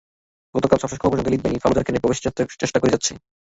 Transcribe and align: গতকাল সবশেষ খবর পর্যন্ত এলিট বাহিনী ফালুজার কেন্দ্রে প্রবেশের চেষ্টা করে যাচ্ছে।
গতকাল 0.55 0.77
সবশেষ 0.79 0.99
খবর 0.99 1.11
পর্যন্ত 1.11 1.29
এলিট 1.29 1.41
বাহিনী 1.43 1.61
ফালুজার 1.63 1.85
কেন্দ্রে 1.85 2.03
প্রবেশের 2.03 2.25
চেষ্টা 2.61 2.79
করে 2.79 2.93
যাচ্ছে। 2.93 3.13